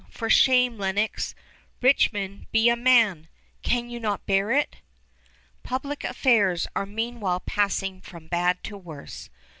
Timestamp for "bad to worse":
8.27-9.29